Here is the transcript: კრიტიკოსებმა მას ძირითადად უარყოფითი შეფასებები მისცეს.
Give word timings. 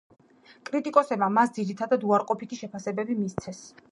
კრიტიკოსებმა 0.69 1.27
მას 1.35 1.53
ძირითადად 1.59 2.07
უარყოფითი 2.11 2.61
შეფასებები 2.63 3.21
მისცეს. 3.23 3.65